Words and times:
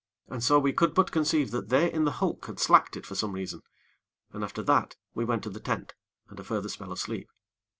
And 0.29 0.43
so 0.43 0.57
we 0.57 0.73
could 0.73 0.95
but 0.95 1.11
conceive 1.11 1.51
that 1.51 1.69
they 1.69 1.93
in 1.93 2.05
the 2.05 2.13
hulk 2.13 2.47
had 2.47 2.59
slacked 2.59 2.97
it 2.97 3.05
for 3.05 3.13
some 3.13 3.33
reason; 3.33 3.61
and 4.33 4.43
after 4.43 4.63
that 4.63 4.95
we 5.13 5.23
went 5.25 5.43
to 5.43 5.51
the 5.51 5.59
tent 5.59 5.93
and 6.27 6.39
a 6.39 6.43
further 6.43 6.69
spell 6.69 6.91
of 6.91 6.97
sleep. 6.97 7.29